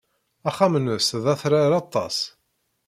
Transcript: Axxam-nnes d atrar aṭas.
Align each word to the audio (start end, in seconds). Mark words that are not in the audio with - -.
Axxam-nnes 0.49 1.07
d 1.23 1.25
atrar 1.33 1.71
aṭas. 1.81 2.17